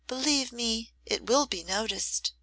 Believe 0.07 0.51
me, 0.51 0.93
it 1.05 1.27
will 1.27 1.45
be 1.45 1.63
noticed. 1.63 2.33